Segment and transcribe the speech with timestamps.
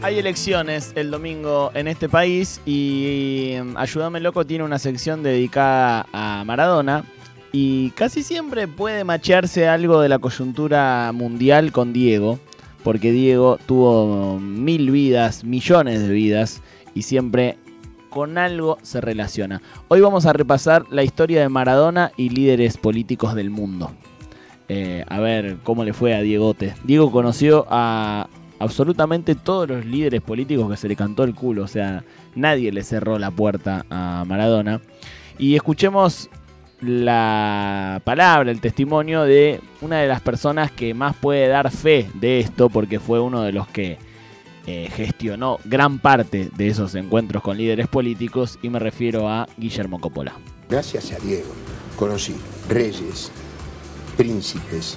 [0.00, 6.06] Hay elecciones el domingo en este país y mm, Ayúdame Loco tiene una sección dedicada
[6.12, 7.04] a Maradona
[7.50, 12.38] y casi siempre puede machearse algo de la coyuntura mundial con Diego,
[12.84, 16.62] porque Diego tuvo mil vidas, millones de vidas
[16.94, 17.58] y siempre
[18.08, 19.62] con algo se relaciona.
[19.88, 23.90] Hoy vamos a repasar la historia de Maradona y líderes políticos del mundo.
[24.68, 26.74] Eh, a ver cómo le fue a Diegote.
[26.84, 28.28] Diego conoció a
[28.58, 32.82] absolutamente todos los líderes políticos que se le cantó el culo, o sea, nadie le
[32.82, 34.80] cerró la puerta a Maradona.
[35.38, 36.28] Y escuchemos
[36.80, 42.40] la palabra, el testimonio de una de las personas que más puede dar fe de
[42.40, 43.98] esto, porque fue uno de los que
[44.66, 50.00] eh, gestionó gran parte de esos encuentros con líderes políticos, y me refiero a Guillermo
[50.00, 50.34] Coppola.
[50.68, 51.48] Gracias a Diego
[51.98, 52.36] conocí
[52.68, 53.30] reyes,
[54.16, 54.96] príncipes,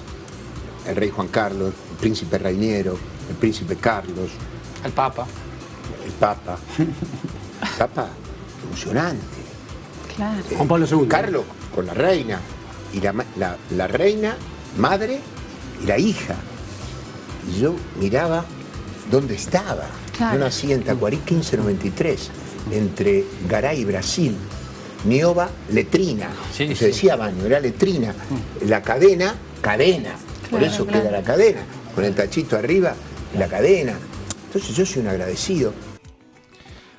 [0.86, 2.96] el rey Juan Carlos, el príncipe Rainiero,
[3.32, 4.30] el príncipe Carlos.
[4.84, 5.26] El Papa.
[6.04, 6.58] El Papa.
[6.78, 8.08] El Papa,
[8.68, 9.22] emocionante.
[10.16, 10.40] Claro.
[10.50, 11.08] Eh, Juan Pablo II.
[11.08, 12.40] Carlos con la reina.
[12.92, 14.36] Y la, la- la reina,
[14.78, 15.18] madre
[15.82, 16.34] y la hija.
[17.50, 18.44] Y yo miraba
[19.10, 19.86] dónde estaba.
[20.16, 20.38] Claro.
[20.38, 22.30] Yo nací en Tacuarí 1593,
[22.70, 24.36] entre Garay y Brasil.
[25.06, 26.28] Nioba letrina.
[26.54, 28.14] Sí, se decía baño, era letrina.
[28.66, 30.10] La cadena, cadena.
[30.50, 31.00] Por eso claro.
[31.02, 31.62] queda la cadena.
[31.94, 32.94] Con el tachito arriba,
[33.38, 33.98] la cadena.
[34.46, 35.72] Entonces yo soy un agradecido.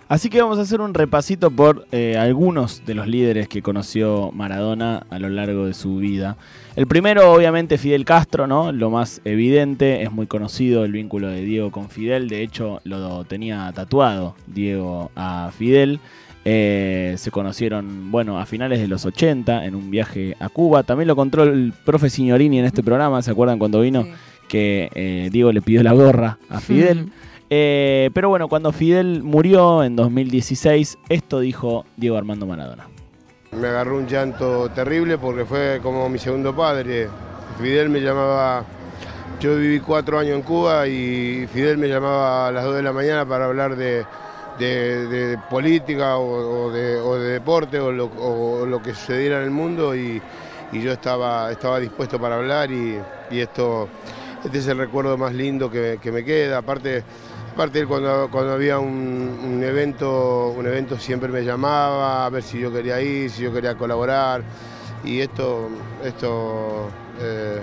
[0.10, 4.32] Así que vamos a hacer un repasito por eh, algunos de los líderes que conoció
[4.32, 6.38] Maradona a lo largo de su vida.
[6.76, 8.72] El primero, obviamente, Fidel Castro, ¿no?
[8.72, 12.28] Lo más evidente, es muy conocido el vínculo de Diego con Fidel.
[12.28, 16.00] De hecho, lo tenía tatuado Diego a Fidel.
[16.46, 20.84] Eh, se conocieron, bueno, a finales de los 80 en un viaje a Cuba.
[20.84, 24.04] También lo contó el profe Signorini en este programa, ¿se acuerdan cuando vino?
[24.04, 24.12] Sí.
[24.54, 27.06] Que eh, Diego le pidió la gorra a Fidel.
[27.06, 27.12] Mm.
[27.50, 32.88] Eh, pero bueno, cuando Fidel murió en 2016, esto dijo Diego Armando Maradona.
[33.60, 37.08] Me agarró un llanto terrible porque fue como mi segundo padre.
[37.60, 38.64] Fidel me llamaba,
[39.40, 42.94] yo viví cuatro años en Cuba y Fidel me llamaba a las 2 de la
[42.94, 44.06] mañana para hablar de,
[44.60, 49.38] de- de política o, o de, o de deporte o lo, o lo que sucediera
[49.40, 50.22] en el mundo y,
[50.72, 52.98] y yo estaba, estaba dispuesto para hablar y,
[53.32, 53.88] y esto,
[54.44, 56.60] este es el recuerdo más lindo que, me queda.
[56.60, 57.04] Aparte,
[57.54, 62.60] aparte cuando, cuando había un, un evento, un evento siempre me llamaba a ver si
[62.60, 64.44] yo quería ir, si yo quería colaborar
[65.04, 65.70] y esto,
[66.04, 66.90] esto
[67.20, 67.60] eh,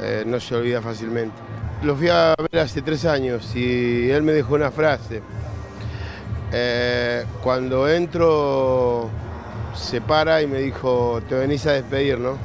[0.00, 1.36] eh, no se olvida fácilmente.
[1.82, 5.22] Lo fui a ver hace tres años y él me dejó una frase.
[6.52, 9.08] Eh, cuando entro
[9.74, 12.36] se para y me dijo, te venís a despedir, ¿no?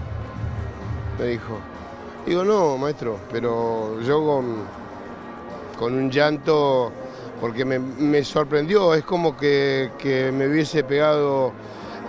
[1.19, 1.59] Me dijo.
[2.28, 4.58] Digo, no, maestro, pero yo con,
[5.80, 6.92] con un llanto,
[7.40, 11.54] porque me, sorprendió, es como que, que me hubiese pegado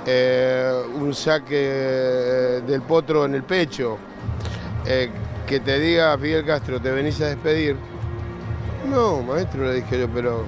[0.05, 3.97] eh, un saque eh, del potro en el pecho.
[4.85, 5.09] Eh,
[5.47, 7.77] que te diga Fidel Castro, te venís a despedir.
[8.91, 10.43] No, maestro, le dije yo, pero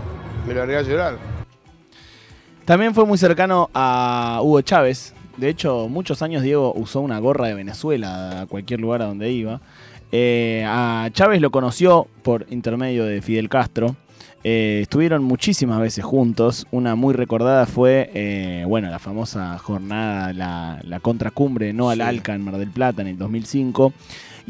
[0.48, 1.16] me largué a llorar.
[2.64, 5.14] También fue muy cercano a Hugo Chávez.
[5.40, 9.32] De hecho, muchos años Diego usó una gorra de Venezuela a cualquier lugar a donde
[9.32, 9.62] iba.
[10.12, 13.96] Eh, a Chávez lo conoció por intermedio de Fidel Castro.
[14.44, 16.66] Eh, estuvieron muchísimas veces juntos.
[16.70, 22.02] Una muy recordada fue, eh, bueno, la famosa jornada, la, la contracumbre No al Sí.
[22.02, 23.94] Alca en Mar del Plata en el 2005.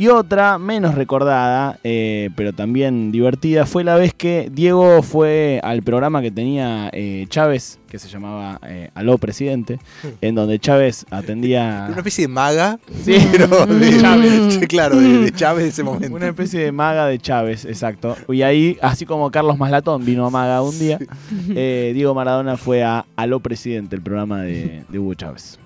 [0.01, 5.83] Y otra, menos recordada, eh, pero también divertida, fue la vez que Diego fue al
[5.83, 9.79] programa que tenía eh, Chávez, que se llamaba eh, Aló Presidente,
[10.23, 11.85] en donde Chávez atendía...
[11.89, 14.61] Una especie de maga, Sí, pero de Chávez.
[14.71, 16.17] Claro, de, de Chávez de ese momento.
[16.17, 18.17] Una especie de maga de Chávez, exacto.
[18.31, 20.99] Y ahí, así como Carlos Maslatón vino a maga un día,
[21.51, 25.59] eh, Diego Maradona fue a Aló Presidente, el programa de, de Hugo Chávez.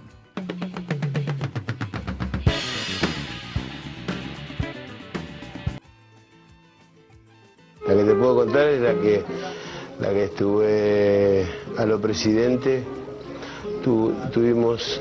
[7.95, 9.23] La que te puedo contar es la que,
[10.01, 11.47] la que estuve
[11.77, 12.83] a lo presidente.
[13.85, 15.01] Tu- tuvimos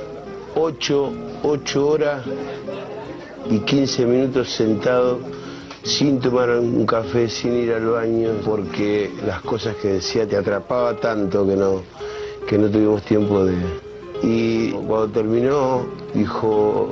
[0.56, 1.12] ocho,
[1.44, 2.24] ocho horas
[3.50, 5.19] y 15 minutos sentados
[5.84, 10.96] sin tomar un café, sin ir al baño, porque las cosas que decía te atrapaba
[10.96, 11.81] tanto que no,
[12.48, 13.56] que no tuvimos tiempo de...
[14.22, 16.89] Y cuando terminó, dijo,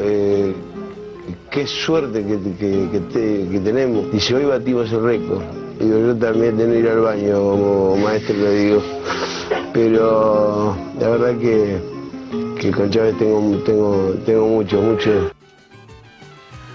[0.00, 0.54] eh,
[1.52, 4.10] qué suerte que, que- que te- que tenemos.
[4.12, 5.42] Dice, hoy batimos el récord.
[5.78, 8.82] Digo, yo también tengo que ir al baño como maestro, le digo.
[9.72, 11.78] Pero la verdad que,
[12.60, 15.30] que con Chávez tengo, tengo, tengo mucho, mucho.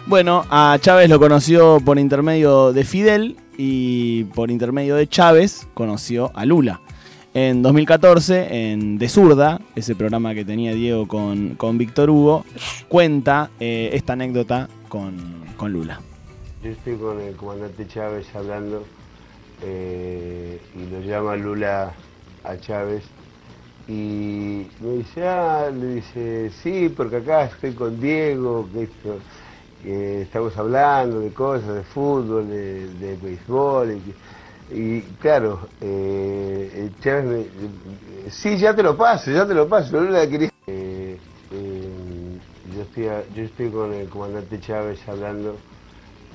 [0.05, 6.31] Bueno, a Chávez lo conoció por intermedio de Fidel y por intermedio de Chávez conoció
[6.33, 6.79] a Lula.
[7.39, 12.43] En 2014, en De Zurda, ese programa que tenía Diego con, con Víctor Hugo,
[12.87, 16.01] cuenta eh, esta anécdota con, con Lula.
[16.63, 18.83] Yo estoy con el comandante Chávez hablando
[19.61, 21.93] eh, y lo llama Lula
[22.43, 23.03] a Chávez
[23.87, 31.19] y me dice, ah, le dice, sí, porque acá estoy con Diego, que estamos hablando
[31.19, 34.01] de cosas, de fútbol, de, béisbol.
[34.69, 39.99] Y claro, eh, Chávez me, eh, sí, ya te lo paso, ya te lo paso,
[39.99, 40.49] Lula quería...
[40.67, 41.17] Eh,
[41.51, 42.39] eh,
[42.75, 43.03] yo, estoy,
[43.33, 45.55] yo estoy con el comandante Chávez hablando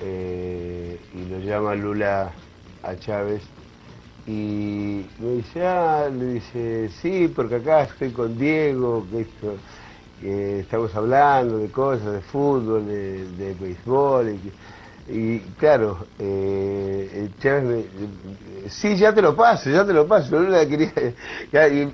[0.01, 2.33] eh, y lo llama Lula
[2.81, 3.43] a Chávez
[4.25, 9.57] y me dice, ah, le dice, sí, porque acá estoy con Diego, que esto,
[10.21, 14.29] estamos hablando de cosas, de fútbol, de, de béisbol.
[14.29, 14.51] Y,
[15.07, 20.65] y claro, eh, Chávez me, sí, ya te lo paso, ya te lo paso, Lula
[20.65, 20.91] quería,
[21.51, 21.93] ya, y,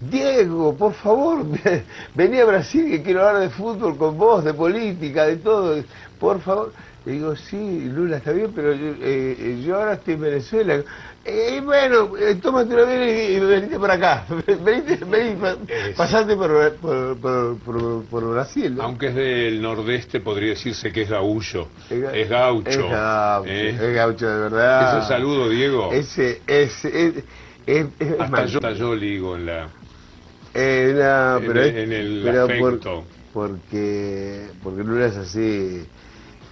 [0.00, 1.46] Diego, por favor,
[2.14, 5.82] vení a Brasil que quiero hablar de fútbol con vos, de política, de todo,
[6.18, 6.72] por favor.
[7.04, 10.82] Le digo, sí, Lula, está bien, pero yo, eh, eh, yo ahora estoy en Venezuela.
[11.22, 14.24] Eh, bueno, eh, tómate un avión y, y venite por acá.
[14.64, 15.58] venite, vení, pa-
[15.98, 18.74] pasate por, por, por, por- Brasil.
[18.74, 18.84] ¿no?
[18.84, 21.68] Aunque es del nordeste, podría decirse que es gaullo.
[21.90, 22.70] Es ga- Es gaucho.
[22.70, 23.68] Es gaucho, ¿eh?
[23.70, 24.98] es gaucho de verdad.
[24.98, 25.92] Ese saludo, Diego.
[25.92, 27.24] Ese, ese, es,
[27.66, 29.70] es, es Hasta yo, hasta yo le digo en la.
[30.54, 32.22] eh, no, pero en el
[32.58, 33.04] por- afecto.
[33.32, 35.86] porque, porque Lula es así,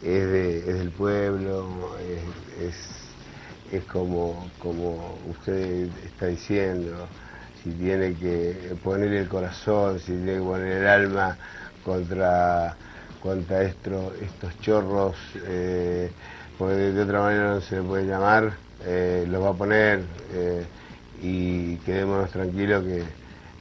[0.03, 3.17] es, de, es del pueblo, es,
[3.65, 7.13] es, como, como usted está diciendo,
[7.55, 11.39] si tiene que poner el corazón, si tiene que poner el alma
[11.83, 12.79] contra,
[13.19, 16.15] contra esto- estos chorros, eh,
[16.57, 20.09] porque de, de otra manera no se le puede llamar, eh, los va a poner
[20.31, 20.73] eh,
[21.13, 23.17] y quedémonos tranquilos que,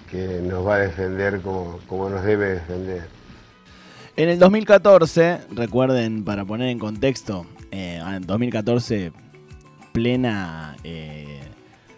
[0.06, 3.12] que nos va a defender como, como nos debe defender.
[4.22, 9.12] En el 2014, recuerden, para poner en contexto, eh, en 2014,
[9.94, 11.40] plena eh,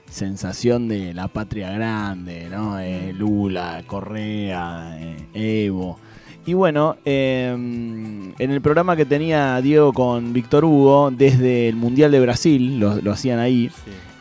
[0.09, 2.79] sensación de la patria grande, ¿no?
[2.79, 5.99] Eh, Lula, Correa, eh, Evo.
[6.45, 12.11] Y bueno, eh, en el programa que tenía Diego con Víctor Hugo, desde el Mundial
[12.11, 13.69] de Brasil, lo, lo hacían ahí,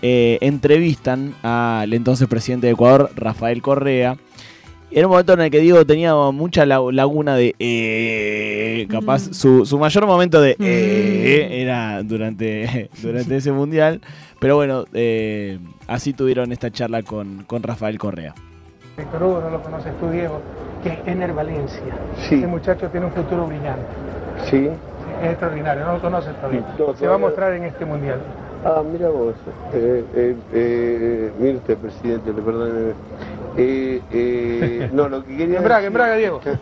[0.03, 4.17] eh, entrevistan al entonces presidente de Ecuador, Rafael Correa.
[4.95, 9.33] Era un momento en el que Diego tenía mucha la- laguna de eh, capaz Mm.
[9.35, 14.01] su, su mayor momento de eh, era durante, durante ese mundial.
[14.39, 18.35] Pero bueno, eh, así tuvieron esta charla con, con Rafael Correa.
[18.99, 20.41] Víctor Hugo, no lo conoces tú, Diego,
[20.83, 21.81] que es Ener Valencia.
[22.29, 22.35] Sí.
[22.37, 23.87] Ese muchacho tiene un futuro brillante.
[24.51, 24.69] Sí.
[25.23, 26.67] Es extraordinario, no lo conoces todavía.
[26.79, 28.21] No, Se va a mostrar en este mundial.
[28.65, 29.35] Ah, mira vos.
[29.73, 32.93] Eh, eh, eh, mire usted, presidente, le perdone.
[33.57, 36.41] Eh, eh, no, lo que quería Embrague, decir- embrague, Diego.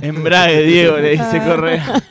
[0.00, 2.02] Embrague, Diego, le dice Correa.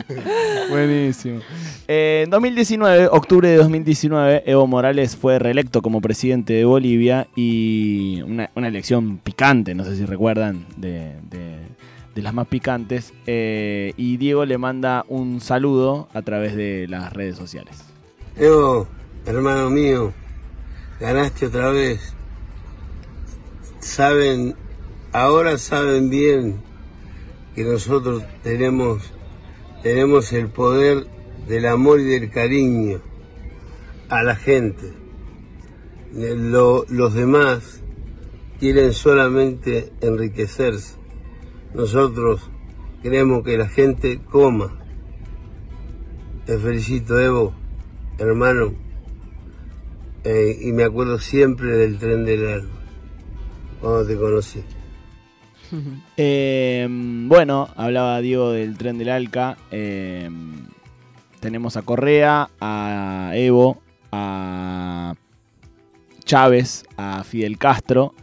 [0.70, 1.40] Buenísimo.
[1.86, 8.22] Eh, en 2019, octubre de 2019, Evo Morales fue reelecto como presidente de Bolivia y
[8.22, 11.58] una, una elección picante, no sé si recuerdan, de, de-
[12.14, 13.12] de las más picantes.
[13.26, 17.84] Eh, y Diego le manda un saludo a través de las redes sociales.
[18.36, 18.88] Evo,
[19.26, 20.12] hermano mío,
[20.98, 22.14] ganaste otra vez.
[23.80, 24.54] Saben,
[25.12, 26.56] ahora saben bien
[27.54, 29.12] que nosotros tenemos,
[29.82, 31.06] tenemos el poder
[31.46, 33.00] del amor y del cariño
[34.08, 34.92] a la gente.
[36.12, 37.80] Lo- los demás
[38.58, 40.94] quieren solamente enriquecerse.
[41.74, 42.50] Nosotros
[43.02, 44.74] queremos que la gente coma.
[46.46, 47.52] Te felicito, Evo,
[48.18, 48.72] hermano.
[50.24, 52.77] Eh, y me acuerdo siempre del tren del alma,
[53.80, 54.62] cuando te conocí.
[56.16, 59.58] Eh, bueno, hablaba Diego del tren del Alca.
[59.70, 60.30] eh,
[61.40, 63.80] tenemos a Correa, a Evo,
[64.10, 65.14] a
[66.24, 68.14] Chávez, a Fidel Castro.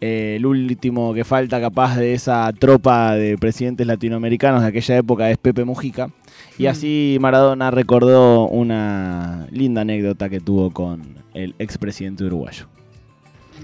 [0.00, 5.30] Eh, el último que falta capaz de esa tropa de presidentes latinoamericanos de aquella época
[5.30, 6.10] es Pepe Mujica.
[6.58, 12.66] Y así Maradona recordó una linda anécdota que tuvo con el expresidente uruguayo.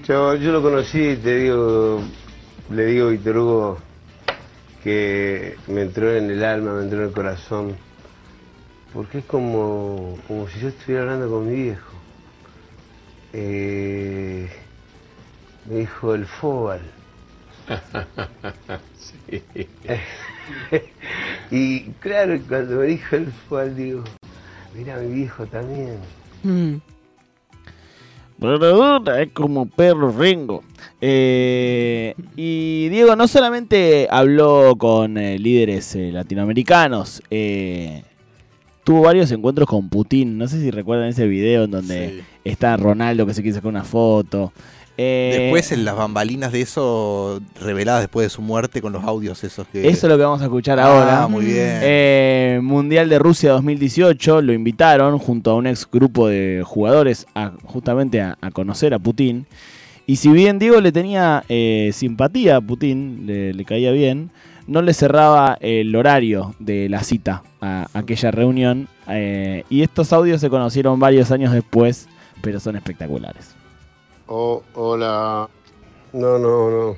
[0.07, 2.00] Yo, yo lo conocí, te digo,
[2.71, 3.78] le digo a Víctor Hugo
[4.83, 7.76] que me entró en el alma, me entró en el corazón,
[8.92, 12.02] porque es como, como si yo estuviera hablando con mi viejo.
[13.33, 14.50] Eh,
[15.66, 16.80] me dijo el fóbal.
[18.95, 19.19] Sí.
[21.50, 24.04] y claro, cuando me dijo el fóbal, digo,
[24.75, 25.99] Mira mi viejo también.
[26.42, 26.76] Mm.
[29.18, 30.62] Es como perro Ringo.
[31.00, 38.02] Eh, y Diego no solamente habló con eh, líderes eh, latinoamericanos, eh,
[38.85, 40.37] tuvo varios encuentros con Putin.
[40.38, 42.20] No sé si recuerdan ese video en donde Sí.
[42.44, 44.52] está Ronaldo que se quiere sacar una foto.
[45.02, 49.42] Eh, Después en las bambalinas de eso, reveladas después de su muerte con los audios
[49.45, 49.88] esos que...
[49.88, 51.26] Eso es lo que vamos a escuchar Ah, ahora.
[51.28, 51.78] muy bien.
[51.83, 57.52] Eh, Mundial de Rusia 2018 lo invitaron junto a un ex grupo de jugadores a,
[57.64, 59.47] justamente a, a conocer a Putin.
[60.07, 64.30] Y si bien Diego le tenía eh, simpatía a Putin, le, le caía bien,
[64.66, 68.88] no le cerraba el horario de la cita a aquella reunión.
[69.09, 72.07] eh, y estos audios se conocieron varios años después,
[72.42, 73.54] pero son espectaculares.
[74.33, 75.51] Oh, hola.
[76.13, 76.97] No, no, no.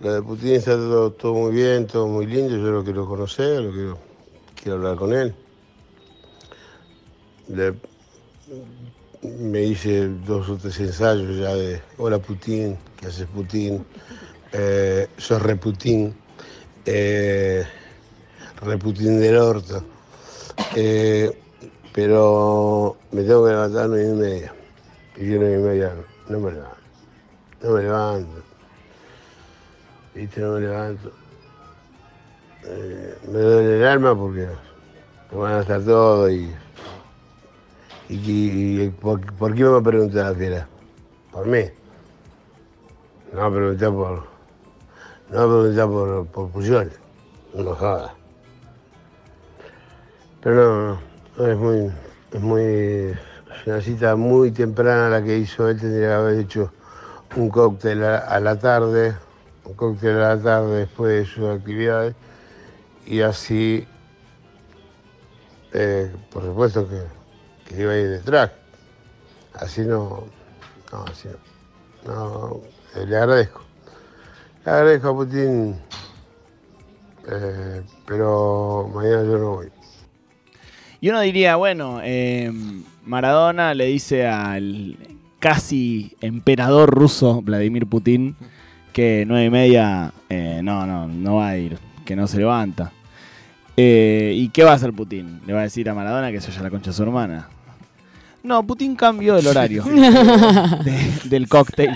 [0.00, 2.56] Lo de Putin está todo, muy bien, todo muy lindo.
[2.56, 3.98] Yo lo quiero conocer, lo quiero,
[4.54, 5.34] quiero hablar con él.
[9.20, 13.84] Me hice dos o tres ensayos ya de Hola Putin, ¿qué haces Putin?
[14.54, 16.14] Eh, sos re Putin,
[16.86, 17.66] eh,
[18.62, 19.84] re Putin del orto.
[20.74, 21.38] Eh,
[21.92, 24.54] pero me tengo que levantar a nueve y media.
[25.18, 25.94] Y yo nueve y media
[26.30, 26.76] no, me levanto.
[27.62, 28.42] No me levanto.
[30.14, 30.40] ¿Viste?
[30.40, 31.12] No me levanto.
[32.64, 34.48] Eh, me duele el alma porque
[35.32, 36.50] me van a estar todo y.
[38.08, 40.68] ¿Y, y- por, por qué me va a preguntar la fiera?
[41.32, 41.64] ¿Por mí?
[43.32, 43.50] No va a
[43.92, 44.24] por.
[45.30, 46.92] No va a preguntar por, por Puyol.
[47.54, 48.14] No joda.
[50.42, 51.00] Pero no,
[51.36, 51.92] no, es muy.
[52.32, 53.18] Es muy.
[53.54, 56.72] Es una cita muy temprana la que hizo él, tendría que haber hecho
[57.36, 59.14] un cóctel a, la tarde,
[59.64, 62.14] un cóctel a la tarde después de sus actividades,
[63.06, 63.86] y así,
[65.72, 68.50] eh, por supuesto que, iba a ir detrás.
[69.54, 70.24] Así no,
[70.92, 71.28] no, así
[72.04, 72.12] no.
[72.12, 72.60] no
[72.96, 73.62] eh, le agradezco.
[74.64, 75.80] Le agradezco a Putin,
[77.28, 79.79] eh, pero mañana yo no voy.
[81.00, 82.52] Y uno diría, bueno, eh,
[83.06, 84.96] Maradona le dice al
[85.38, 88.36] casi emperador ruso Vladimir Putin
[88.92, 92.92] que nueve y media eh, no, no, no va a ir, que no se levanta.
[93.76, 95.40] Eh, ¿Y qué va a hacer Putin?
[95.46, 97.48] ¿Le va a decir a Maradona que se haya la concha de su hermana?
[98.42, 101.90] No, Putin cambió el horario de- del cóctel.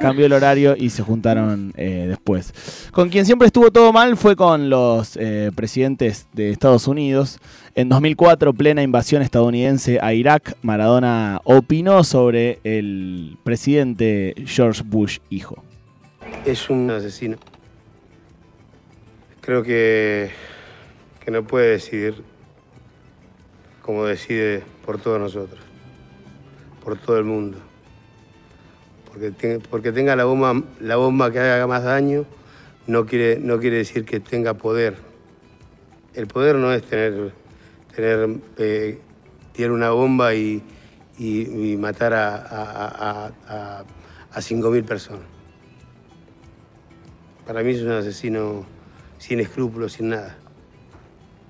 [0.00, 2.52] Cambió el horario y se juntaron eh, después.
[2.92, 7.38] Con quien siempre estuvo todo mal fue con los eh, presidentes de Estados Unidos.
[7.74, 15.64] En 2004, plena invasión estadounidense a Irak, Maradona opinó sobre el presidente George Bush hijo.
[16.44, 17.36] Es un asesino.
[19.40, 20.30] Creo que,
[21.24, 22.22] que no puede decidir
[23.82, 25.58] como decide por todos nosotros,
[26.82, 27.58] por todo el mundo.
[29.10, 32.24] Porque, porque tenga la bomba, la bomba que haga más daño,
[32.86, 34.96] no quiere, no quiere decir que tenga poder.
[36.14, 37.32] El poder no es tener,
[37.94, 39.00] tener eh,
[39.52, 40.62] tirar una bomba y,
[41.18, 43.84] y- matar a, a, a, a,
[44.32, 45.24] a 5.000 personas.
[47.46, 48.64] Para mí es un asesino
[49.18, 50.36] sin escrúpulos, sin nada.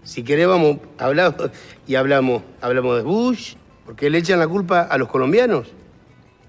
[0.03, 1.51] Si querés, vamos, hablamos
[1.87, 5.69] y hablamos, hablamos de Bush, porque le echan la culpa a los colombianos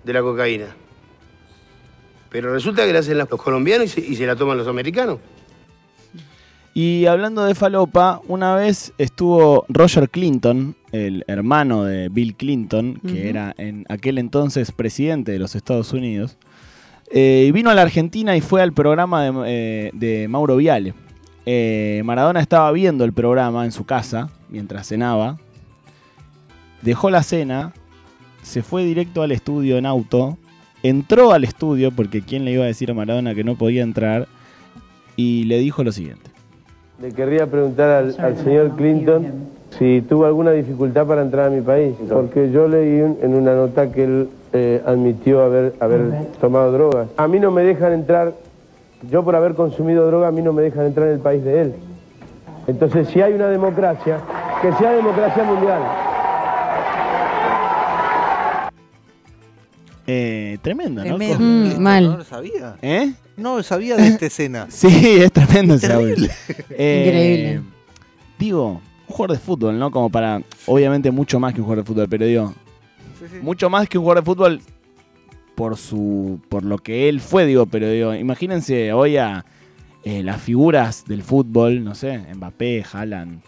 [0.03, 0.75] de la cocaína.
[2.29, 5.19] Pero resulta que la hacen los colombianos y se, y se la toman los americanos.
[6.73, 13.29] Y hablando de falopa, una vez estuvo Roger Clinton, el hermano de Bill Clinton, que
[13.29, 16.37] era en aquel entonces presidente de los Estados Unidos,
[17.11, 20.93] eh, y vino a la Argentina y fue al programa de, eh, de Mauro Viale.
[21.45, 25.37] Eh, Maradona estaba viendo el programa en su casa mientras cenaba,
[26.81, 27.73] dejó la cena,
[28.43, 30.37] se fue directo al estudio en auto,
[30.83, 34.27] entró al estudio porque quién le iba a decir a Maradona que no podía entrar
[35.15, 36.29] y le dijo lo siguiente.
[37.01, 39.25] Le querría preguntar al, al señor Clinton
[39.77, 43.55] si tuvo alguna dificultad para entrar a mi país, porque yo leí un- en una
[43.55, 46.01] nota que él eh, admitió haber, haber
[46.41, 47.07] tomado drogas.
[47.15, 48.33] A mí no me dejan entrar,
[49.09, 51.61] yo por haber consumido droga, a mí no me dejan entrar en el país de
[51.61, 51.73] él.
[52.67, 54.17] Entonces, si hay una democracia,
[54.61, 55.81] que sea democracia mundial.
[60.53, 61.15] Eh, tremendo, ¿no?
[61.15, 61.37] Tremendo.
[61.37, 62.03] Con- Mm, Esto mal.
[62.05, 62.75] No lo sabía.
[62.81, 63.13] ¿Eh?
[63.37, 64.67] No lo sabía de esta escena.
[64.69, 64.87] Sí,
[65.21, 66.15] es tremendo ese audio.
[66.69, 67.61] Eh, Increíble.
[68.39, 68.67] Digo,
[69.07, 69.91] un jugador de fútbol, ¿no?
[69.91, 72.53] Como para, obviamente mucho más que un jugador de fútbol, pero digo,
[73.41, 74.61] mucho más que un jugador de fútbol
[75.55, 79.45] por su, por lo que él fue, digo, pero digo, imagínense hoy a
[80.03, 83.41] eh, las figuras del fútbol, no sé, Mbappé, Haaland,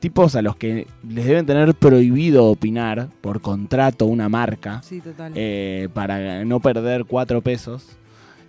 [0.00, 5.32] tipos a los que les deben tener prohibido opinar por contrato una marca Sí, total.
[5.36, 7.86] eh, para no perder cuatro pesos.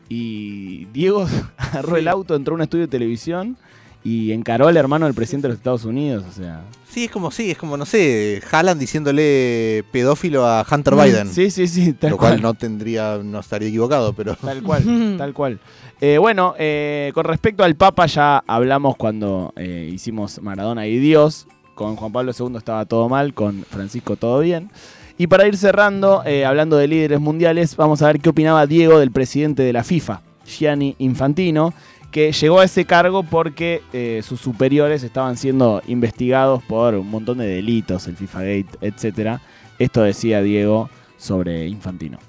[0.10, 1.26] Y Diego
[1.58, 3.58] agarró el auto, entró a un estudio de televisión
[4.04, 6.24] y encaró al hermano del presidente de los Estados Unidos.
[6.30, 10.96] O sea, Sí, es como, sí, es como, no sé, Haaland diciéndole pedófilo a Hunter
[10.96, 11.30] Biden.
[11.30, 12.42] Sí, sí, sí, tal Lo cual cual.
[12.42, 14.36] no tendría, no estaría equivocado, pero.
[14.36, 14.84] Tal cual,
[15.18, 15.60] tal cual.
[16.02, 21.48] Eh, bueno, eh, con respecto al Papa ya hablamos cuando eh, hicimos Maradona y Dios.
[21.76, 24.70] Con Juan Pablo II estaba todo mal, con Francisco todo bien.
[25.18, 29.00] Y para ir cerrando, eh, hablando de líderes mundiales, vamos a ver qué opinaba Diego
[29.00, 31.74] del presidente de la FIFA, Gianni Infantino,
[32.12, 37.38] que llegó a ese cargo porque eh, sus superiores estaban siendo investigados por un montón
[37.38, 39.40] de delitos, el FIFA Gate, etc.
[39.80, 42.20] Esto decía Diego sobre Infantino.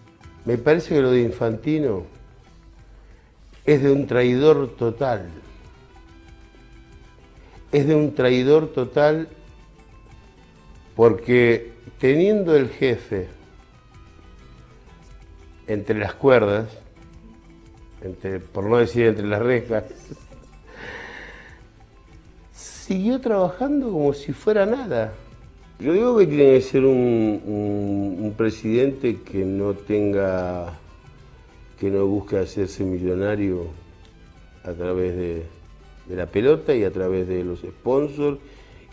[0.45, 2.05] Me parece que lo de Infantino
[3.65, 5.27] es de un traidor total.
[7.73, 9.29] Es de un traidor total
[10.95, 13.29] porque teniendo el jefe
[15.67, 16.69] entre las cuerdas,
[18.53, 19.85] por no decir entre las rejas,
[22.53, 25.13] siguió trabajando como si fuera nada.
[25.79, 30.79] Yo digo que tiene que ser un, presidente que no tenga,
[31.79, 33.67] que no busque hacerse millonario
[34.65, 35.47] a través de
[36.09, 38.39] la pelota y a través de los sponsors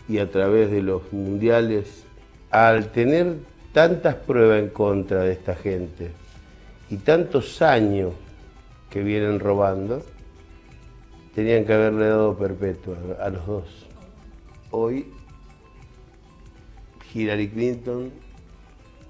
[0.08, 2.04] y a través de los mundiales.
[2.50, 3.36] Al tener
[3.72, 6.10] tantas pruebas en contra de esta gente
[6.90, 8.12] y tantos años
[8.90, 10.02] que vienen robando,
[11.34, 13.86] tenían que haberle dado perpetua a los dos.
[14.70, 15.06] Hoy
[17.14, 18.10] Hillary Clinton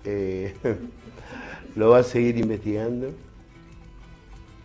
[0.05, 0.55] eh,
[1.77, 3.13] lo va a seguir investigando.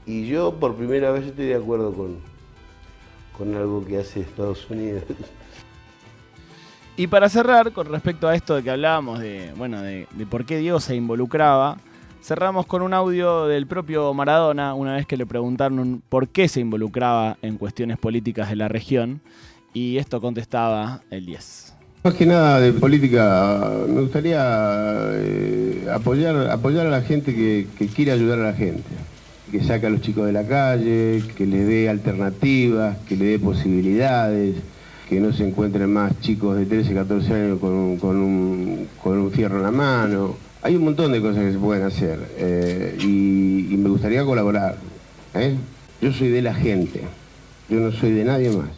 [0.05, 2.17] Y yo por primera vez estoy de acuerdo con,
[3.37, 5.03] con algo que hace Estados Unidos.
[6.97, 10.45] Y para cerrar, con respecto a esto de que hablábamos de, bueno, de, de por
[10.45, 11.77] qué Diego se involucraba,
[12.25, 16.59] cerramos con un audio del propio Maradona, una vez que le preguntaron por qué se
[16.59, 19.21] involucraba en cuestiones políticas de la región,
[19.75, 21.75] y esto contestaba el 10.
[22.03, 24.41] Más que nada de política, me gustaría
[25.13, 28.89] eh, apoyar, apoyar a la gente que, que quiere ayudar a la gente,
[29.51, 33.39] que saque a los chicos de la calle, que les dé alternativas, que le dé
[33.39, 34.55] posibilidades,
[35.07, 39.31] que no se encuentren más chicos de 13, 14 años con con un, con un
[39.31, 40.54] fierro en la mano.
[40.65, 44.77] Hay un montón de cosas que se pueden hacer eh, y, me gustaría colaborar.
[45.35, 45.55] ¿eh?
[46.01, 47.01] Yo soy de la gente,
[47.69, 48.69] yo no soy de nadie más.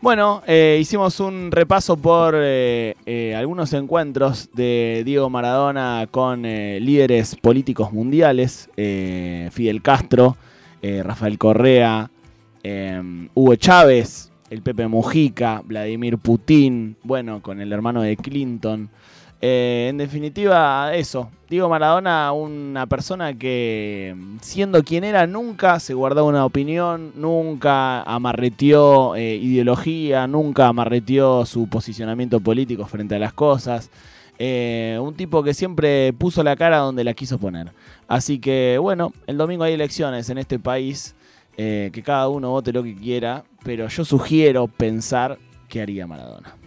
[0.00, 8.70] Bueno, eh, hicimos un repaso por algunos encuentros de Diego Maradona con líderes políticos mundiales,
[8.76, 10.38] Fidel Castro,
[10.82, 12.10] Rafael Correa,
[12.62, 18.88] eh, Hugo Chávez, el Pepe Mujica, Vladimir Putin, bueno, con el hermano de Clinton.
[19.40, 21.30] Eh, en definitiva, eso.
[21.48, 29.16] Diego Maradona, una persona que, siendo quien era, nunca se guardó una opinión, nunca amarreteó
[29.16, 33.90] eh, ideología, nunca amarreteó su posicionamiento político frente a las cosas.
[34.38, 37.72] Eh, un tipo que siempre puso la cara donde la quiso poner.
[38.08, 41.14] Así que, bueno, el domingo hay elecciones en este país.
[41.56, 45.36] que cada uno vote lo que quiera, pero yo sugiero pensar
[45.68, 46.59] qué haría Maradona.